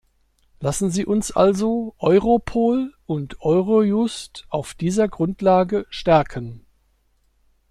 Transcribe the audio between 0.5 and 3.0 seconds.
Lassen Sie uns also Europol